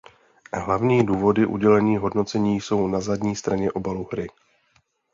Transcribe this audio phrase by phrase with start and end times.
[0.53, 4.27] Hlavní důvody udělení hodnocení jsou na zadní straně obalu hry.